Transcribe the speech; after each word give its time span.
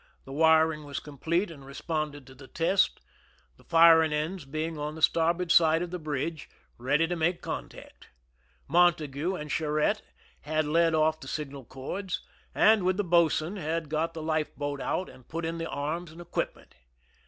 The 0.25 0.33
wiring 0.33 0.83
was 0.83 0.99
complete, 0.99 1.51
and 1.51 1.63
responded 1.63 2.25
to 2.25 2.33
the 2.33 2.47
test, 2.47 2.99
the 3.57 3.63
firing 3.63 4.11
ends 4.11 4.45
being 4.45 4.75
on 4.79 4.95
the 4.95 5.01
starboard 5.03 5.51
side 5.51 5.83
of 5.83 5.91
the 5.91 5.99
bridge, 5.99 6.49
ready 6.79 7.05
to 7.05 7.15
make 7.15 7.43
contact. 7.43 8.09
Montague 8.67 9.35
and 9.35 9.51
Charette 9.51 10.01
had 10.39 10.65
led 10.65 10.95
off 10.95 11.19
the 11.19 11.27
signal 11.27 11.65
cords, 11.65 12.21
and, 12.55 12.81
with 12.83 12.97
the 12.97 13.03
boatswain, 13.03 13.57
had 13.57 13.89
got 13.89 14.15
the 14.15 14.23
life 14.23 14.55
boat 14.55 14.81
out 14.81 15.07
and 15.07 15.27
put 15.27 15.45
in 15.45 15.59
the 15.59 15.69
arms 15.69 16.11
and 16.11 16.19
equipment. 16.19 16.73